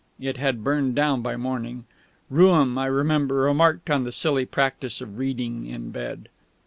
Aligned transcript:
It 0.19 0.37
had 0.37 0.63
burned 0.63 0.95
down 0.95 1.21
by 1.21 1.37
morning. 1.37 1.85
Rooum, 2.31 2.75
I 2.75 2.87
remember, 2.87 3.35
remarked 3.35 3.91
on 3.91 4.03
the 4.03 4.11
silly 4.11 4.47
practice 4.47 4.99
of 4.99 5.19
reading 5.19 5.67
in 5.67 5.91
bed. 5.91 6.27